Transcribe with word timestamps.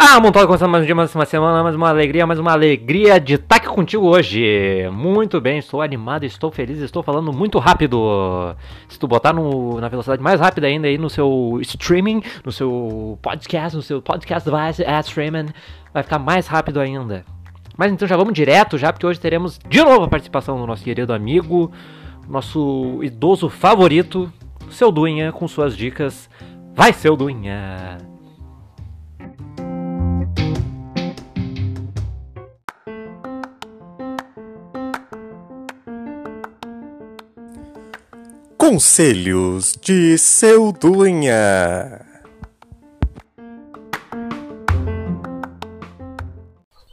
Ah, 0.00 0.20
Montoya, 0.20 0.46
começando 0.46 0.70
mais 0.70 0.84
um 0.84 0.86
dia, 0.86 0.94
mais 0.94 1.12
uma 1.12 1.26
semana, 1.26 1.60
mais 1.60 1.74
uma 1.74 1.88
alegria, 1.88 2.24
mais 2.24 2.38
uma 2.38 2.52
alegria 2.52 3.18
de 3.18 3.34
estar 3.34 3.56
aqui 3.56 3.66
contigo 3.66 4.06
hoje. 4.06 4.88
Muito 4.92 5.40
bem, 5.40 5.58
estou 5.58 5.82
animado, 5.82 6.22
estou 6.22 6.52
feliz, 6.52 6.78
estou 6.78 7.02
falando 7.02 7.32
muito 7.32 7.58
rápido. 7.58 8.54
Se 8.88 8.96
tu 8.96 9.08
botar 9.08 9.32
no, 9.32 9.80
na 9.80 9.88
velocidade 9.88 10.22
mais 10.22 10.40
rápida 10.40 10.68
ainda 10.68 10.86
aí 10.86 10.96
no 10.96 11.10
seu 11.10 11.58
streaming, 11.62 12.22
no 12.44 12.52
seu 12.52 13.18
podcast, 13.20 13.76
no 13.76 13.82
seu 13.82 14.00
podcast 14.00 14.48
device, 14.48 14.84
é 14.84 15.00
streaming, 15.00 15.46
vai 15.92 16.04
ficar 16.04 16.20
mais 16.20 16.46
rápido 16.46 16.78
ainda. 16.78 17.24
Mas 17.76 17.90
então 17.90 18.06
já 18.06 18.16
vamos 18.16 18.34
direto 18.34 18.78
já, 18.78 18.92
porque 18.92 19.04
hoje 19.04 19.18
teremos 19.18 19.58
de 19.68 19.82
novo 19.82 20.04
a 20.04 20.08
participação 20.08 20.56
do 20.60 20.66
nosso 20.66 20.84
querido 20.84 21.12
amigo, 21.12 21.72
nosso 22.28 23.00
idoso 23.02 23.48
favorito, 23.48 24.32
seu 24.70 24.92
Dunha, 24.92 25.32
com 25.32 25.48
suas 25.48 25.76
dicas. 25.76 26.30
Vai, 26.72 26.92
seu 26.92 27.16
Dunha! 27.16 28.17
Conselhos 38.70 39.78
de 39.80 40.18
seu 40.18 40.72
Dunha. 40.72 42.04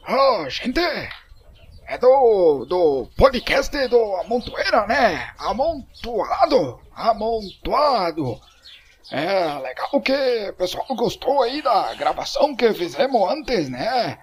Oh, 0.08 0.48
gente, 0.48 0.80
é 0.80 1.98
do, 1.98 2.64
do 2.64 3.10
podcast 3.18 3.88
do 3.88 4.16
Amontoeira, 4.16 4.86
né? 4.86 5.34
Amontoado, 5.36 6.80
amontoado. 6.94 8.40
É 9.12 9.58
legal 9.58 10.00
que 10.00 10.48
o 10.48 10.54
pessoal 10.54 10.86
gostou 10.96 11.42
aí 11.42 11.60
da 11.60 11.92
gravação 11.92 12.56
que 12.56 12.72
fizemos 12.72 13.30
antes, 13.30 13.68
né? 13.68 14.18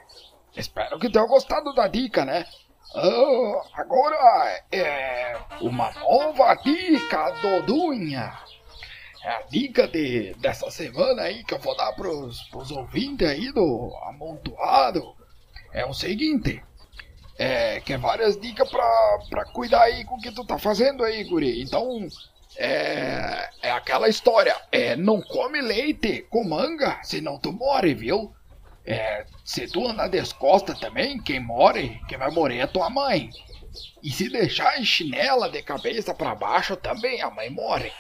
Espero 0.58 0.98
que 0.98 1.08
tenham 1.08 1.28
gostado 1.28 1.72
da 1.76 1.88
dica, 1.88 2.26
né? 2.26 2.48
Oh, 2.96 3.60
agora 3.74 4.64
é 4.72 5.36
uma 5.62 5.92
nova 5.94 6.54
dica 6.56 7.32
do 7.42 7.64
Dunha. 7.64 8.38
É 9.24 9.30
a 9.30 9.42
dica 9.50 9.88
de, 9.88 10.36
dessa 10.36 10.70
semana 10.70 11.24
aí 11.24 11.44
que 11.44 11.56
eu 11.56 11.60
vou 11.60 11.76
dar 11.76 11.92
pros, 11.94 12.44
pros 12.50 12.70
ouvintes 12.70 13.28
aí 13.28 13.52
do 13.52 13.92
amontoado. 14.04 15.16
É 15.74 15.84
o 15.84 15.94
seguinte. 15.94 16.64
É, 17.36 17.80
que 17.80 17.94
é 17.94 17.98
várias 17.98 18.40
dicas 18.40 18.70
pra, 18.70 19.20
pra 19.28 19.46
cuidar 19.46 19.82
aí 19.82 20.06
com 20.06 20.16
o 20.16 20.22
que 20.22 20.32
tu 20.32 20.46
tá 20.46 20.60
fazendo 20.60 21.04
aí, 21.04 21.24
guri. 21.24 21.64
Então, 21.64 22.08
é, 22.58 23.50
é 23.64 23.72
aquela 23.72 24.08
história. 24.08 24.56
É, 24.72 24.96
não 24.96 25.20
come 25.20 25.60
leite 25.62 26.28
com 26.30 26.44
manga, 26.44 27.00
senão 27.02 27.40
tu 27.40 27.52
morre, 27.52 27.96
viu? 27.96 28.32
É, 28.86 29.26
se 29.46 29.68
tu 29.68 29.88
andar 29.88 30.10
descosta 30.10 30.76
também, 30.76 31.22
quem 31.22 31.40
morre, 31.40 32.02
quem 32.08 32.18
vai 32.18 32.32
morrer 32.32 32.60
é 32.60 32.68
tua 32.68 32.90
mãe. 32.90 33.30
E 34.02 34.12
se 34.12 34.30
deixar 34.30 34.80
em 34.80 34.86
chinela 34.86 35.50
de 35.50 35.62
cabeça 35.62 36.14
para 36.14 36.36
baixo 36.36 36.76
também, 36.76 37.22
a 37.22 37.30
mãe 37.30 37.50
morre. 37.50 37.92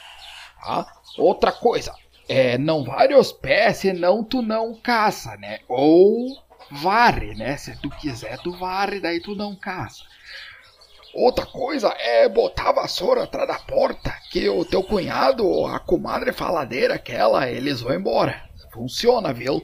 Tá? 0.62 0.86
Outra 1.18 1.52
coisa, 1.52 1.94
é, 2.28 2.58
não 2.58 2.84
vare 2.84 3.16
os 3.16 3.32
pés, 3.32 3.78
senão 3.78 4.24
tu 4.24 4.42
não 4.42 4.76
caça, 4.76 5.36
né? 5.38 5.60
Ou 5.68 6.38
vare, 6.72 7.36
né? 7.36 7.58
Se 7.58 7.80
tu 7.82 7.90
quiser, 7.90 8.38
tu 8.40 8.52
vare, 8.52 9.00
daí 9.00 9.20
tu 9.20 9.36
não 9.36 9.56
caça. 9.56 10.04
Outra 11.14 11.46
coisa 11.46 11.90
é 12.00 12.28
botar 12.28 12.70
a 12.70 12.74
vassoura 12.74 13.24
atrás 13.24 13.48
da 13.48 13.60
porta, 13.60 14.12
que 14.32 14.50
o 14.50 14.66
teu 14.66 14.84
cunhado, 14.84 15.66
a 15.68 15.80
comadre 15.80 16.34
faladeira 16.34 16.96
aquela, 16.96 17.50
eles 17.50 17.82
vão 17.82 17.94
embora. 17.94 18.50
Funciona, 18.72 19.32
viu? 19.32 19.64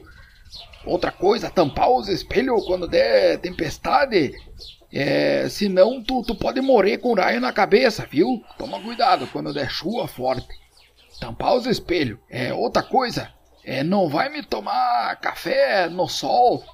Outra 0.84 1.12
coisa, 1.12 1.50
tampar 1.50 1.90
os 1.90 2.08
espelhos 2.08 2.64
quando 2.66 2.88
der 2.88 3.38
tempestade. 3.38 4.32
É, 4.92 5.48
senão 5.48 6.02
tu, 6.02 6.22
tu 6.22 6.34
pode 6.34 6.60
morrer 6.60 6.98
com 6.98 7.14
raio 7.14 7.40
na 7.40 7.52
cabeça, 7.52 8.06
viu? 8.10 8.42
Toma 8.58 8.80
cuidado 8.80 9.26
quando 9.28 9.52
der 9.52 9.70
chuva 9.70 10.08
forte. 10.08 10.48
Tampar 11.20 11.54
os 11.54 11.66
espelhos. 11.66 12.18
É, 12.28 12.52
outra 12.52 12.82
coisa, 12.82 13.32
é, 13.64 13.84
não 13.84 14.08
vai 14.08 14.28
me 14.30 14.42
tomar 14.42 15.14
café 15.20 15.88
no 15.88 16.08
sol 16.08 16.64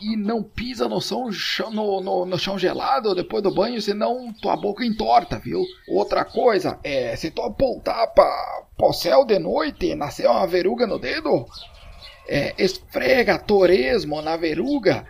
e 0.00 0.16
não 0.16 0.42
pisa 0.42 0.88
no, 0.88 1.00
chão, 1.00 1.70
no, 1.70 2.00
no, 2.00 2.26
no, 2.26 2.38
chão 2.38 2.58
gelado 2.58 3.14
depois 3.14 3.42
do 3.42 3.54
banho, 3.54 3.80
senão 3.80 4.32
tua 4.40 4.56
boca 4.56 4.84
entorta, 4.84 5.38
viu? 5.38 5.62
Outra 5.88 6.24
coisa, 6.24 6.78
é, 6.82 7.14
se 7.16 7.30
tu 7.30 7.42
apontar 7.42 8.12
para 8.12 8.64
o 8.80 8.92
céu 8.92 9.24
de 9.24 9.38
noite 9.38 9.86
e 9.86 9.94
nascer 9.94 10.28
uma 10.28 10.46
verruga 10.46 10.86
no 10.86 10.98
dedo, 10.98 11.46
é, 12.28 12.54
esfrega 12.58 13.38
toresmo 13.38 14.20
na 14.22 14.36
verruga 14.36 15.06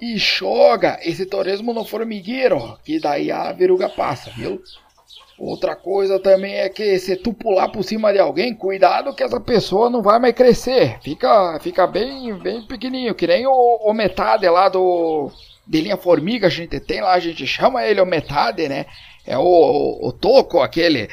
e 0.00 0.16
joga 0.16 0.98
esse 1.02 1.26
toresmo 1.26 1.72
no 1.72 1.84
formigueiro, 1.84 2.78
que 2.84 2.98
daí 2.98 3.30
a 3.30 3.52
verruga 3.52 3.88
passa, 3.88 4.30
viu? 4.30 4.62
Outra 5.38 5.74
coisa 5.74 6.20
também 6.20 6.56
é 6.56 6.68
que 6.68 6.98
se 6.98 7.16
tu 7.16 7.32
pular 7.32 7.68
por 7.68 7.82
cima 7.82 8.12
de 8.12 8.18
alguém, 8.18 8.54
cuidado 8.54 9.14
que 9.14 9.22
essa 9.22 9.40
pessoa 9.40 9.88
não 9.88 10.02
vai 10.02 10.18
mais 10.18 10.34
crescer. 10.34 10.98
Fica, 11.02 11.58
fica 11.60 11.86
bem, 11.86 12.34
bem 12.34 12.60
pequenininho, 12.66 13.14
que 13.14 13.26
nem 13.26 13.46
o, 13.46 13.78
o 13.82 13.92
metade 13.94 14.46
lá 14.48 14.68
do 14.68 15.30
de 15.66 15.80
linha 15.80 15.96
formiga 15.96 16.48
a 16.48 16.50
gente 16.50 16.80
tem 16.80 17.00
lá, 17.00 17.12
a 17.12 17.20
gente 17.20 17.46
chama 17.46 17.86
ele 17.86 18.00
o 18.00 18.06
metade, 18.06 18.68
né? 18.68 18.86
É 19.24 19.38
o, 19.38 19.42
o, 19.42 20.08
o 20.08 20.12
toco 20.12 20.60
aquele. 20.60 21.08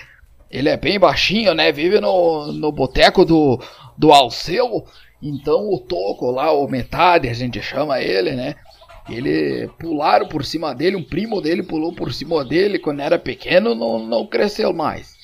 Ele 0.50 0.68
é 0.68 0.76
bem 0.76 1.00
baixinho, 1.00 1.54
né? 1.54 1.72
Vive 1.72 2.02
no, 2.02 2.52
no 2.52 2.72
boteco 2.72 3.24
do, 3.24 3.62
do 3.98 4.12
Alceu. 4.12 4.84
Então 5.22 5.70
o 5.72 5.80
toco 5.80 6.30
lá, 6.32 6.52
o 6.52 6.68
metade, 6.68 7.28
a 7.28 7.34
gente 7.34 7.62
chama 7.62 8.00
ele, 8.02 8.32
né? 8.32 8.56
Ele 9.10 9.70
pularam 9.80 10.28
por 10.28 10.44
cima 10.44 10.76
dele, 10.76 10.96
um 10.96 11.04
primo 11.04 11.42
dele 11.42 11.64
pulou 11.64 11.94
por 11.94 12.14
cima 12.14 12.44
dele 12.44 12.78
quando 12.78 13.00
era 13.00 13.18
pequeno, 13.18 13.74
não, 13.74 14.00
não 14.00 14.28
cresceu 14.28 14.74
mais. 14.74 15.16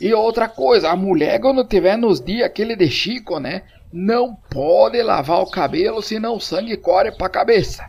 E 0.00 0.12
outra 0.14 0.48
coisa, 0.48 0.90
a 0.90 0.96
mulher 0.96 1.40
quando 1.40 1.64
tiver 1.64 1.96
nos 1.96 2.20
dias 2.20 2.46
aquele 2.46 2.76
de 2.76 2.90
Chico, 2.90 3.38
né? 3.38 3.62
Não 3.92 4.34
pode 4.34 5.02
lavar 5.02 5.40
o 5.40 5.50
cabelo, 5.50 6.00
senão 6.00 6.36
o 6.36 6.40
sangue 6.40 6.76
corre 6.76 7.10
pra 7.10 7.28
cabeça. 7.28 7.88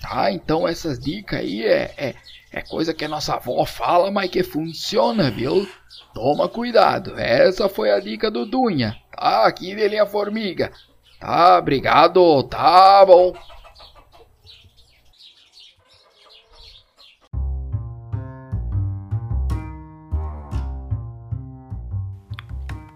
Tá? 0.00 0.32
Então 0.32 0.66
essas 0.66 0.98
dicas 0.98 1.40
aí 1.40 1.64
é, 1.64 1.94
é, 1.96 2.14
é 2.52 2.62
coisa 2.62 2.94
que 2.94 3.04
a 3.04 3.08
nossa 3.08 3.34
avó 3.34 3.64
fala, 3.64 4.10
mas 4.10 4.30
que 4.30 4.42
funciona, 4.42 5.30
viu? 5.30 5.68
Toma 6.14 6.48
cuidado. 6.48 7.18
Essa 7.18 7.68
foi 7.68 7.90
a 7.90 8.00
dica 8.00 8.30
do 8.30 8.44
Dunha. 8.44 8.96
Tá? 9.12 9.46
Aqui 9.46 9.74
de 9.74 9.86
linha 9.88 10.06
formiga. 10.06 10.72
Tá, 11.18 11.58
obrigado. 11.58 12.42
Tá 12.44 13.04
bom. 13.04 13.34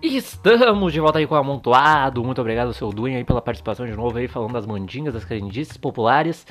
Estamos 0.03 0.93
de 0.93 1.01
volta 1.01 1.19
aí 1.19 1.27
com 1.27 1.35
o 1.35 1.39
Amontoado. 1.39 2.23
Muito 2.25 2.41
obrigado, 2.41 2.73
seu 2.75 2.91
Dunha, 2.91 3.19
aí, 3.19 3.25
pela 3.25 3.41
participação 3.41 3.87
de 3.87 3.93
novo 3.93 4.19
aí, 4.19 4.29
falando 4.29 4.53
das 4.53 4.67
mandingas, 4.67 5.15
das 5.15 5.25
crendices 5.25 5.77
populares. 5.77 6.47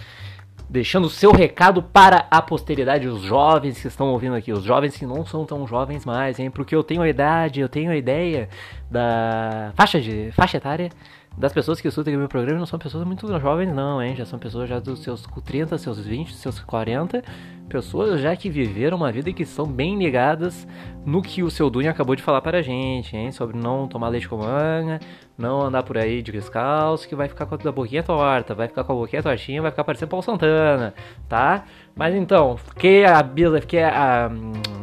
Deixando 0.69 1.05
o 1.05 1.09
seu 1.09 1.31
recado 1.31 1.83
para 1.83 2.27
a 2.31 2.41
posteridade, 2.41 3.07
os 3.07 3.21
jovens 3.21 3.81
que 3.81 3.87
estão 3.87 4.07
ouvindo 4.07 4.35
aqui, 4.35 4.53
os 4.53 4.63
jovens 4.63 4.95
que 4.95 5.05
não 5.05 5.25
são 5.25 5.45
tão 5.45 5.67
jovens 5.67 6.05
mais, 6.05 6.39
hein? 6.39 6.49
Porque 6.49 6.73
eu 6.73 6.81
tenho 6.81 7.01
a 7.01 7.09
idade, 7.09 7.59
eu 7.59 7.67
tenho 7.67 7.91
a 7.91 7.95
ideia 7.95 8.47
da 8.89 9.73
faixa, 9.75 9.99
de, 9.99 10.31
faixa 10.31 10.57
etária 10.57 10.89
das 11.37 11.53
pessoas 11.53 11.79
que 11.79 11.87
escutam 11.87 12.11
aqui 12.11 12.17
meu 12.17 12.27
programa 12.27 12.59
não 12.59 12.65
são 12.65 12.77
pessoas 12.77 13.05
muito 13.05 13.25
jovens, 13.39 13.73
não, 13.73 14.01
hein? 14.01 14.15
Já 14.15 14.25
são 14.25 14.37
pessoas 14.37 14.69
já 14.69 14.79
dos 14.79 15.01
seus 15.01 15.23
30, 15.45 15.77
seus 15.77 15.99
20, 15.99 16.33
seus 16.33 16.59
40. 16.59 17.23
Pessoas 17.69 18.19
já 18.19 18.35
que 18.35 18.49
viveram 18.49 18.97
uma 18.97 19.13
vida 19.13 19.29
e 19.29 19.33
que 19.33 19.45
são 19.45 19.65
bem 19.65 19.97
ligadas 19.97 20.67
no 21.05 21.21
que 21.21 21.41
o 21.41 21.49
seu 21.49 21.69
Dunha 21.69 21.91
acabou 21.91 22.17
de 22.17 22.21
falar 22.21 22.41
para 22.41 22.57
a 22.57 22.61
gente, 22.61 23.15
hein? 23.15 23.31
Sobre 23.31 23.57
não 23.57 23.87
tomar 23.87 24.09
leite 24.09 24.27
com 24.27 24.37
manga, 24.37 24.99
não 25.37 25.61
andar 25.61 25.83
por 25.83 25.97
aí 25.97 26.21
de 26.21 26.33
descalço, 26.33 27.07
que 27.07 27.15
vai 27.15 27.29
ficar 27.29 27.45
com 27.45 27.55
a 27.55 27.71
boquinha 27.71 28.03
torta, 28.03 28.53
vai 28.53 28.67
ficar 28.67 28.83
com 28.83 28.91
a 28.91 28.95
boquinha 28.95 29.23
tortinha, 29.23 29.61
vai 29.61 29.71
ficar 29.71 29.85
parecendo 29.85 30.09
Paulo 30.09 30.23
Santana, 30.23 30.93
tá? 31.29 31.63
Mas 31.95 32.13
então, 32.13 32.57
fiquei, 32.57 33.05
a, 33.05 33.23
fiquei 33.61 33.83
a, 33.83 34.29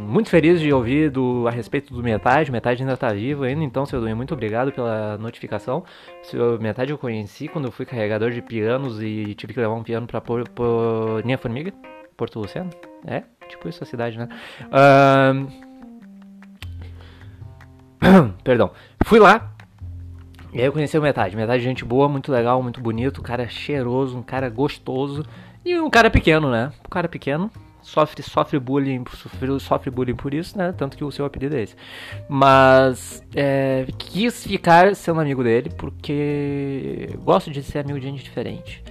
muito 0.09 0.31
feliz 0.31 0.61
de 0.61 0.73
ouvir 0.73 1.11
do, 1.11 1.47
a 1.47 1.51
respeito 1.51 1.93
do 1.93 2.03
Metade. 2.03 2.51
Metade 2.51 2.83
ainda 2.83 2.97
tá 2.97 3.13
vivo 3.13 3.45
ainda, 3.45 3.63
então, 3.63 3.85
seu 3.85 4.01
Dunha, 4.01 4.17
muito 4.17 4.33
obrigado 4.33 4.73
pela 4.73 5.19
notificação. 5.19 5.85
Seu 6.23 6.59
Metade 6.59 6.91
eu 6.91 6.99
conheci 6.99 7.47
quando 7.47 7.67
eu 7.67 7.73
fui 7.73 7.85
carregador 7.85 8.31
de 8.31 8.41
pianos 8.41 9.03
e 9.03 9.35
tive 9.35 9.53
que 9.53 9.61
levar 9.61 9.75
um 9.75 9.83
piano 9.83 10.07
pra 10.07 10.21
pôr, 10.21 10.49
pôr 10.49 11.21
Linha 11.25 11.39
Formiga, 11.39 11.73
Porto 12.17 12.41
Luciano. 12.41 12.71
É, 13.07 13.23
tipo 13.49 13.69
isso 13.69 13.85
a 13.85 13.87
cidade, 13.87 14.19
né? 14.19 14.29
Uh... 14.73 15.69
Perdão. 18.43 18.71
Fui 19.05 19.19
lá, 19.19 19.53
e 20.53 20.61
aí 20.61 20.67
eu 20.67 20.73
conheci 20.73 20.97
o 20.97 21.03
Metade. 21.03 21.37
Metade 21.37 21.63
gente 21.63 21.85
boa, 21.85 22.09
muito 22.09 22.33
legal, 22.33 22.63
muito 22.63 22.81
bonito, 22.81 23.21
um 23.21 23.25
cara 23.25 23.47
cheiroso, 23.49 24.17
um 24.17 24.23
cara 24.23 24.49
gostoso. 24.49 25.25
E 25.65 25.79
um 25.79 25.91
cara 25.91 26.11
pequeno, 26.11 26.51
né? 26.51 26.73
Um 26.87 26.89
cara 26.89 27.09
pequeno, 27.09 27.51
sofre, 27.83 28.23
sofre 28.23 28.59
bullying, 28.59 29.05
sofre, 29.61 29.91
bullying 29.91 30.15
por 30.15 30.35
isso, 30.35 30.57
né? 30.57 30.73
Tanto 30.77 30.97
que 30.97 31.05
o 31.05 31.11
seu 31.11 31.25
apelido 31.25 31.57
é 31.57 31.63
esse. 31.63 31.77
Mas 32.29 33.23
é, 33.35 33.87
quis 33.97 34.45
ficar 34.45 34.95
sendo 34.95 35.21
amigo 35.21 35.43
dele 35.43 35.71
porque 35.77 37.11
gosto 37.25 37.51
de 37.51 37.63
ser 37.63 37.81
amigo 37.81 37.99
de 37.99 38.07
gente 38.07 38.25
diferente 38.25 38.83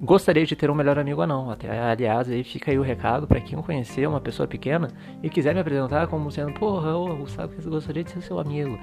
gostaria 0.00 0.44
de 0.44 0.56
ter 0.56 0.70
um 0.70 0.74
melhor 0.74 0.98
amigo 0.98 1.20
ou 1.20 1.26
não. 1.26 1.50
Até, 1.50 1.78
aliás, 1.78 2.28
aí 2.28 2.42
fica 2.44 2.70
aí 2.70 2.78
o 2.78 2.82
recado 2.82 3.26
para 3.26 3.40
quem 3.40 3.60
conhecer 3.60 4.06
uma 4.06 4.20
pessoa 4.20 4.46
pequena 4.46 4.88
e 5.22 5.30
quiser 5.30 5.54
me 5.54 5.60
apresentar 5.60 6.06
como 6.06 6.30
sendo, 6.30 6.52
porra, 6.54 6.96
ô, 6.96 7.16
Gustavo, 7.16 7.54
que 7.54 7.68
gostaria 7.68 8.04
de 8.04 8.10
ser 8.10 8.20
seu 8.22 8.38
amigo. 8.38 8.78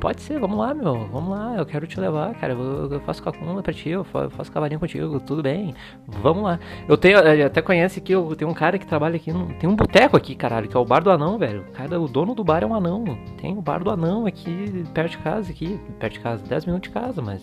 Pode 0.00 0.22
ser, 0.22 0.38
vamos 0.38 0.58
lá, 0.58 0.74
meu, 0.74 1.06
vamos 1.08 1.30
lá, 1.30 1.56
eu 1.56 1.66
quero 1.66 1.86
te 1.86 1.98
levar, 1.98 2.34
cara, 2.34 2.52
eu, 2.52 2.92
eu 2.92 3.00
faço 3.00 3.22
cacunda 3.22 3.62
pra 3.62 3.72
ti, 3.72 3.90
eu 3.90 4.04
faço 4.04 4.52
cavalinho 4.52 4.80
contigo, 4.80 5.20
tudo 5.20 5.42
bem, 5.42 5.74
vamos 6.06 6.42
lá. 6.42 6.58
Eu 6.88 6.96
tenho, 6.96 7.18
até 7.44 7.62
conhece 7.62 8.00
que 8.00 8.14
eu 8.14 8.34
tenho 8.36 8.50
um 8.50 8.54
cara 8.54 8.78
que 8.78 8.86
trabalha 8.86 9.16
aqui, 9.16 9.32
tem 9.58 9.68
um 9.68 9.76
boteco 9.76 10.16
aqui, 10.16 10.34
caralho, 10.34 10.68
que 10.68 10.76
é 10.76 10.80
o 10.80 10.84
Bar 10.84 11.02
do 11.02 11.10
Anão, 11.10 11.38
velho. 11.38 11.64
Cara, 11.72 12.00
o 12.00 12.08
dono 12.08 12.34
do 12.34 12.44
bar 12.44 12.62
é 12.62 12.66
um 12.66 12.74
anão. 12.74 13.04
Tem 13.40 13.56
o 13.56 13.62
Bar 13.62 13.82
do 13.82 13.90
Anão 13.90 14.26
aqui, 14.26 14.84
perto 14.92 15.12
de 15.12 15.18
casa, 15.18 15.50
aqui, 15.50 15.80
perto 15.98 16.14
de 16.14 16.20
casa, 16.20 16.44
10 16.46 16.66
minutos 16.66 16.88
de 16.88 16.94
casa, 16.94 17.22
mas 17.22 17.42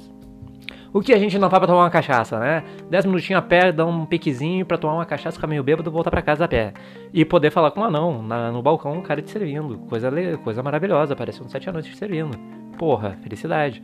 o 0.93 1.01
que 1.01 1.13
a 1.13 1.17
gente 1.17 1.37
não 1.39 1.49
vai 1.49 1.59
pra 1.59 1.67
tomar 1.67 1.83
uma 1.83 1.89
cachaça, 1.89 2.39
né? 2.39 2.63
10 2.89 3.05
minutinhos 3.05 3.39
a 3.39 3.41
pé, 3.41 3.71
dar 3.71 3.85
um 3.85 4.05
piquezinho 4.05 4.65
pra 4.65 4.77
tomar 4.77 4.95
uma 4.95 5.05
cachaça, 5.05 5.35
ficar 5.35 5.47
meio 5.47 5.63
bêbado 5.63 5.89
voltar 5.89 6.11
pra 6.11 6.21
casa 6.21 6.45
a 6.45 6.47
pé. 6.47 6.73
E 7.13 7.23
poder 7.23 7.49
falar 7.49 7.71
com 7.71 7.79
um 7.79 7.83
anão 7.83 8.21
na, 8.21 8.51
no 8.51 8.61
balcão, 8.61 8.93
um 8.93 9.01
cara 9.01 9.21
te 9.21 9.31
servindo. 9.31 9.77
Coisa, 9.89 10.11
coisa 10.43 10.61
maravilhosa, 10.61 11.15
parece 11.15 11.41
um 11.41 11.47
sete 11.47 11.69
anos 11.69 11.85
te 11.85 11.95
servindo. 11.95 12.37
Porra, 12.77 13.17
felicidade. 13.21 13.81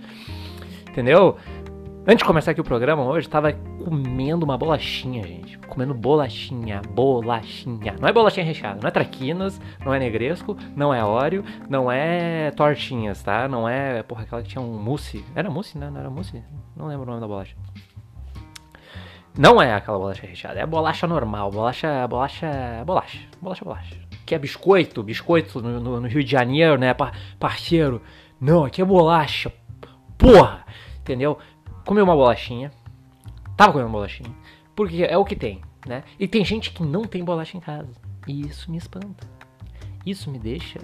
Entendeu? 0.90 1.38
Antes 2.10 2.20
de 2.20 2.24
começar 2.24 2.52
aqui 2.52 2.62
o 2.62 2.64
programa 2.64 3.04
hoje, 3.04 3.28
tava 3.28 3.52
comendo 3.52 4.46
uma 4.46 4.58
bolachinha, 4.58 5.28
gente. 5.28 5.58
Comendo 5.58 5.94
bolachinha, 5.94 6.82
bolachinha. 6.92 7.98
Não 8.00 8.08
é 8.08 8.14
bolachinha 8.14 8.46
recheada, 8.46 8.80
não 8.82 8.88
é 8.88 8.92
traquinas, 8.92 9.60
não 9.84 9.94
é 9.94 10.00
negresco, 10.00 10.56
não 10.74 10.94
é 10.94 11.04
óleo, 11.04 11.44
não 11.70 11.92
é 11.92 12.50
tortinhas, 12.52 13.22
tá? 13.22 13.50
Não 13.50 13.68
é, 13.68 14.04
porra, 14.04 14.24
aquela 14.24 14.42
que 14.42 14.48
tinha 14.48 14.62
um 14.62 14.82
mousse. 14.82 15.22
Era 15.36 15.50
mousse, 15.50 15.78
né? 15.78 15.90
Não 15.90 16.00
era 16.00 16.10
mousse? 16.10 16.42
Não 16.78 16.88
lembro 16.88 17.04
o 17.04 17.08
nome 17.08 17.20
da 17.20 17.28
bolacha. 17.28 17.58
Não 19.38 19.62
é 19.62 19.74
aquela 19.74 19.98
bolacha 19.98 20.26
recheada, 20.26 20.62
é 20.62 20.66
bolacha 20.66 21.06
normal, 21.08 21.52
bolacha, 21.52 22.08
bolacha, 22.08 22.84
bolacha, 22.86 23.20
bolacha, 23.42 23.66
bolacha. 23.66 23.96
Que 24.26 24.34
é 24.34 24.40
biscoito, 24.40 25.04
biscoito 25.04 25.62
no, 25.62 25.82
no, 25.82 26.00
no 26.00 26.08
Rio 26.08 26.24
de 26.24 26.32
Janeiro, 26.32 26.78
né, 26.78 26.96
parceiro? 27.38 28.02
Não, 28.40 28.64
aqui 28.64 28.82
é 28.82 28.86
bolacha, 28.86 29.52
porra, 30.18 30.66
entendeu? 31.02 31.38
Comi 31.88 32.02
uma 32.02 32.14
bolachinha. 32.14 32.70
Tava 33.56 33.72
comendo 33.72 33.88
uma 33.88 34.00
bolachinha. 34.00 34.30
Porque 34.76 35.04
é 35.06 35.18
o 35.18 35.24
que 35.24 35.38
tem, 35.38 35.62
né? 35.88 36.04
E 36.20 36.28
tem 36.28 36.44
gente 36.44 36.72
que 36.72 36.84
não 36.84 37.06
tem 37.06 37.24
bolacha 37.24 37.56
em 37.56 37.62
casa. 37.62 37.90
E 38.28 38.42
isso 38.42 38.70
me 38.70 38.78
espanta. 38.78 39.26
Isso 40.06 40.30
me 40.30 40.38
deixa 40.38 40.80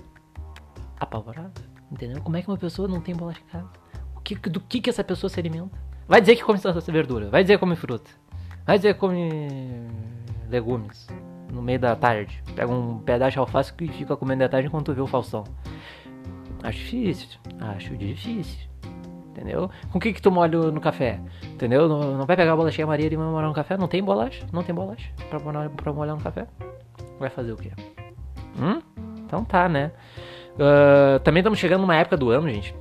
apavorado. 0.98 1.62
Entendeu? 1.92 2.22
Como 2.22 2.38
é 2.38 2.42
que 2.42 2.48
uma 2.48 2.58
pessoa 2.58 2.88
não 2.88 3.02
tem 3.02 3.14
bolacha 3.14 3.42
em 3.46 3.52
casa? 3.52 3.70
O 4.16 4.22
que, 4.22 4.34
do 4.36 4.62
que, 4.62 4.80
que 4.80 4.90
essa 4.90 5.04
pessoa 5.04 5.30
se 5.30 5.38
alimenta? 5.38 5.78
Vai 6.08 6.22
dizer 6.22 6.38
que 6.38 6.44
come 6.44 6.58
verdura. 6.88 7.30
Vai 7.30 7.44
dizer 7.44 7.56
que 7.56 7.60
come 7.60 7.76
fruta. 7.76 8.10
Vai 8.66 8.78
dizer 8.78 8.94
que 8.94 9.00
come 9.02 9.30
legumes. 10.50 11.06
No 11.52 11.62
meio 11.62 11.80
da 11.82 11.98
tarde. 11.98 12.42
Pega 12.56 12.72
um 12.72 13.00
pedaço 13.00 13.34
de 13.34 13.40
alface 13.40 13.74
e 13.82 13.90
fica 13.90 14.16
comendo 14.16 14.40
da 14.40 14.48
tarde 14.48 14.70
enquanto 14.70 14.94
vê 14.94 15.02
o 15.02 15.08
Faustão. 15.08 15.44
Acho 16.64 16.78
difícil. 16.78 17.28
Acho 17.60 17.98
difícil 17.98 18.73
entendeu? 19.34 19.70
Com 19.92 19.98
o 19.98 20.02
que 20.02 20.14
que 20.14 20.22
tu 20.22 20.32
molha 20.32 20.72
no 20.72 20.80
café, 20.80 21.20
entendeu? 21.44 21.90
Não, 21.90 22.18
não 22.18 22.26
vai 22.26 22.38
pegar 22.38 22.54
a 22.54 22.56
bolachinha 22.56 22.86
Maria 22.86 23.12
e 23.12 23.18
molhar 23.18 23.48
no 23.48 23.54
café? 23.54 23.76
Não 23.76 23.88
tem 23.88 24.04
bolacha? 24.04 24.46
Não 24.54 24.64
tem 24.64 24.74
bolacha 24.74 25.12
pra 25.30 25.40
molhar, 25.40 25.70
pra 25.70 25.92
molhar 25.92 26.16
no 26.16 26.22
café? 26.22 26.48
Vai 27.20 27.30
fazer 27.30 27.52
o 27.52 27.58
quê? 27.58 27.72
Hum? 28.60 28.82
Então 29.26 29.44
tá, 29.44 29.68
né? 29.68 29.92
Uh, 30.54 31.20
também 31.24 31.42
estamos 31.42 31.58
chegando 31.58 31.82
numa 31.82 31.96
época 31.96 32.16
do 32.16 32.30
ano, 32.30 32.48
gente, 32.48 32.76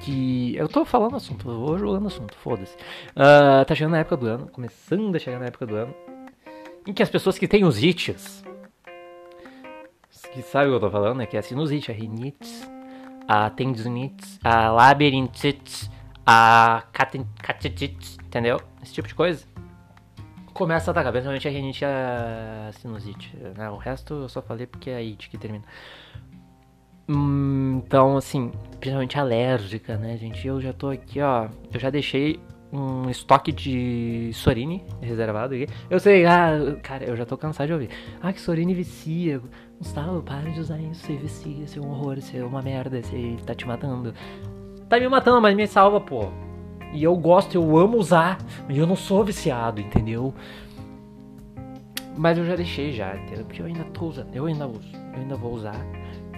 que. 0.00 0.56
Eu 0.56 0.68
tô 0.68 0.84
falando 0.84 1.14
assunto, 1.14 1.48
eu 1.48 1.60
vou 1.60 1.78
jogando 1.78 2.08
assunto, 2.08 2.34
foda-se. 2.34 2.74
Uh, 3.12 3.64
tá 3.64 3.74
chegando 3.74 3.92
na 3.92 3.98
época 3.98 4.16
do 4.16 4.26
ano, 4.26 4.48
começando 4.48 5.14
a 5.14 5.18
chegar 5.18 5.38
na 5.38 5.46
época 5.46 5.64
do 5.64 5.76
ano, 5.76 5.94
em 6.86 6.92
que 6.92 7.02
as 7.02 7.08
pessoas 7.08 7.38
que 7.38 7.46
têm 7.46 7.64
os 7.64 7.80
ites, 7.80 8.44
que 10.32 10.42
sabem 10.42 10.68
o 10.68 10.72
que 10.72 10.76
eu 10.76 10.88
tô 10.88 10.90
falando, 10.90 11.18
né? 11.18 11.26
Que 11.26 11.36
é 11.36 11.40
a 11.40 11.42
sinusite, 11.42 11.90
a 11.90 11.94
rinite, 11.94 12.68
a 13.30 13.48
tendinites, 13.48 14.40
a 14.42 14.70
labirintite, 14.70 15.88
a 16.26 16.82
catetites, 17.40 18.18
entendeu? 18.26 18.60
Esse 18.82 18.92
tipo 18.92 19.06
de 19.06 19.14
coisa. 19.14 19.46
Começa 20.52 20.90
a 20.90 20.92
atacar, 20.92 21.12
principalmente 21.12 21.46
a 21.46 21.50
rinite 21.52 21.84
a 21.84 22.72
sinusite. 22.72 23.32
Né? 23.56 23.70
O 23.70 23.76
resto 23.76 24.14
eu 24.14 24.28
só 24.28 24.42
falei 24.42 24.66
porque 24.66 24.90
é 24.90 24.96
a 24.96 24.98
it 24.98 25.30
que 25.30 25.38
termina. 25.38 25.64
Hum, 27.08 27.80
então, 27.86 28.16
assim, 28.16 28.50
principalmente 28.80 29.16
alérgica, 29.16 29.96
né, 29.96 30.16
gente? 30.16 30.44
Eu 30.44 30.60
já 30.60 30.72
tô 30.72 30.88
aqui, 30.88 31.20
ó. 31.20 31.48
Eu 31.72 31.78
já 31.78 31.88
deixei 31.88 32.40
um 32.72 33.10
estoque 33.10 33.52
de 33.52 34.30
Sorine 34.32 34.84
reservado 35.00 35.54
aqui. 35.54 35.66
Eu 35.88 35.98
sei, 35.98 36.24
ah, 36.26 36.76
cara, 36.82 37.04
eu 37.04 37.16
já 37.16 37.26
tô 37.26 37.36
cansado 37.36 37.66
de 37.66 37.72
ouvir. 37.72 37.90
Ah, 38.22 38.32
que 38.32 38.40
Sorine 38.40 38.74
vicia. 38.74 39.40
Gustavo, 39.78 40.22
para 40.22 40.50
de 40.50 40.60
usar 40.60 40.78
isso, 40.78 41.06
você 41.06 41.16
vicia, 41.16 41.64
isso 41.64 41.78
é 41.78 41.82
um 41.82 41.90
horror, 41.90 42.18
isso 42.18 42.36
é 42.36 42.44
uma 42.44 42.60
merda, 42.60 42.98
isso 42.98 43.44
tá 43.46 43.54
te 43.54 43.66
matando. 43.66 44.14
Tá 44.88 45.00
me 45.00 45.08
matando, 45.08 45.40
mas 45.40 45.56
me 45.56 45.66
salva, 45.66 46.00
pô. 46.00 46.28
E 46.92 47.02
eu 47.02 47.16
gosto, 47.16 47.54
eu 47.54 47.78
amo 47.78 47.96
usar, 47.96 48.38
mas 48.68 48.76
eu 48.76 48.86
não 48.86 48.96
sou 48.96 49.24
viciado, 49.24 49.80
entendeu? 49.80 50.34
Mas 52.16 52.36
eu 52.36 52.44
já 52.44 52.56
deixei 52.56 52.92
já, 52.92 53.16
entendeu? 53.16 53.44
Porque 53.46 53.62
eu 53.62 53.66
ainda 53.66 53.84
tô 53.84 54.06
usando, 54.06 54.34
eu 54.34 54.44
ainda 54.46 54.66
uso, 54.66 54.92
eu 55.14 55.20
ainda 55.20 55.36
vou 55.36 55.54
usar. 55.54 55.80